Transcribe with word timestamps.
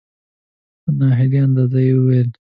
په 0.83 0.89
نا 0.97 1.07
هیلي 1.17 1.39
انداز 1.45 1.73
یې 1.85 1.93
وویل. 1.95 2.29